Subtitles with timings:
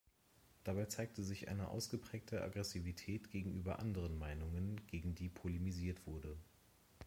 [0.63, 6.37] Dabei zeigte sich eine ausgeprägte Aggressivität gegenüber anderen Meinungen, gegen die polemisiert wurde.